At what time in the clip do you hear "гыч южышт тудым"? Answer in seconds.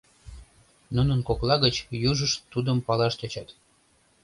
1.65-2.77